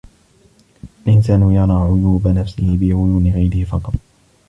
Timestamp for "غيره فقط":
3.33-3.93